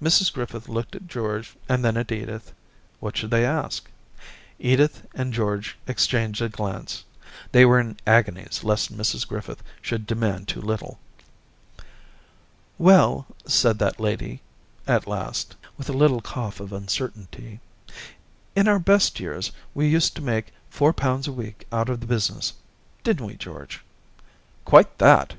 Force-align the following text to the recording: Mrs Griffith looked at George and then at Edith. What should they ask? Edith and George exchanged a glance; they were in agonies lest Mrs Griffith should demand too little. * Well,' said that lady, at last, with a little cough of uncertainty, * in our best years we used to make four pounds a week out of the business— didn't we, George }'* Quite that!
Mrs 0.00 0.32
Griffith 0.32 0.68
looked 0.68 0.94
at 0.94 1.08
George 1.08 1.56
and 1.68 1.84
then 1.84 1.96
at 1.96 2.12
Edith. 2.12 2.52
What 3.00 3.16
should 3.16 3.32
they 3.32 3.44
ask? 3.44 3.90
Edith 4.60 5.04
and 5.12 5.32
George 5.32 5.76
exchanged 5.88 6.40
a 6.40 6.48
glance; 6.48 7.02
they 7.50 7.64
were 7.64 7.80
in 7.80 7.96
agonies 8.06 8.62
lest 8.62 8.96
Mrs 8.96 9.26
Griffith 9.26 9.64
should 9.82 10.06
demand 10.06 10.46
too 10.46 10.60
little. 10.60 11.00
* 11.84 12.78
Well,' 12.78 13.26
said 13.44 13.80
that 13.80 13.98
lady, 13.98 14.40
at 14.86 15.08
last, 15.08 15.56
with 15.76 15.88
a 15.88 15.92
little 15.92 16.20
cough 16.20 16.60
of 16.60 16.72
uncertainty, 16.72 17.58
* 18.08 18.54
in 18.54 18.68
our 18.68 18.78
best 18.78 19.18
years 19.18 19.50
we 19.74 19.88
used 19.88 20.14
to 20.14 20.22
make 20.22 20.52
four 20.70 20.92
pounds 20.92 21.26
a 21.26 21.32
week 21.32 21.66
out 21.72 21.88
of 21.88 21.98
the 21.98 22.06
business— 22.06 22.52
didn't 23.02 23.26
we, 23.26 23.34
George 23.34 23.82
}'* 24.48 24.64
Quite 24.64 24.98
that! 24.98 25.34